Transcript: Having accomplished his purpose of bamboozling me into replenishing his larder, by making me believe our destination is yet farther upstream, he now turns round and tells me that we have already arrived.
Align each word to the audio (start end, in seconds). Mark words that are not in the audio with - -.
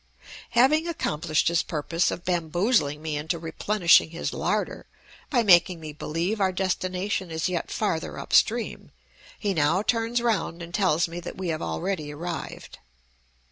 Having 0.57 0.87
accomplished 0.87 1.47
his 1.47 1.61
purpose 1.61 2.09
of 2.09 2.25
bamboozling 2.25 3.03
me 3.03 3.17
into 3.17 3.37
replenishing 3.37 4.09
his 4.09 4.33
larder, 4.33 4.87
by 5.29 5.43
making 5.43 5.79
me 5.79 5.93
believe 5.93 6.41
our 6.41 6.51
destination 6.51 7.29
is 7.29 7.47
yet 7.47 7.69
farther 7.69 8.17
upstream, 8.17 8.89
he 9.37 9.53
now 9.53 9.83
turns 9.83 10.19
round 10.19 10.63
and 10.63 10.73
tells 10.73 11.07
me 11.07 11.19
that 11.19 11.37
we 11.37 11.49
have 11.49 11.61
already 11.61 12.11
arrived. 12.11 12.79